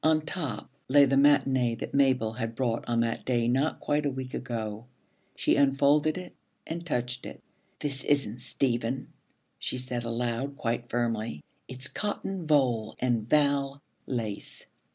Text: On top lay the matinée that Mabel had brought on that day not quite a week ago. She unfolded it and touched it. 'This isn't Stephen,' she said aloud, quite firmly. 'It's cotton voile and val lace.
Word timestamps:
On 0.03 0.21
top 0.25 0.67
lay 0.87 1.05
the 1.05 1.15
matinée 1.15 1.77
that 1.77 1.93
Mabel 1.93 2.33
had 2.33 2.55
brought 2.55 2.83
on 2.89 3.01
that 3.01 3.23
day 3.23 3.47
not 3.47 3.79
quite 3.79 4.03
a 4.03 4.09
week 4.09 4.33
ago. 4.33 4.87
She 5.35 5.55
unfolded 5.57 6.17
it 6.17 6.35
and 6.65 6.83
touched 6.83 7.23
it. 7.27 7.39
'This 7.79 8.03
isn't 8.05 8.41
Stephen,' 8.41 9.09
she 9.59 9.77
said 9.77 10.03
aloud, 10.03 10.55
quite 10.55 10.89
firmly. 10.89 11.43
'It's 11.67 11.87
cotton 11.87 12.47
voile 12.47 12.95
and 12.99 13.29
val 13.29 13.79
lace. 14.07 14.65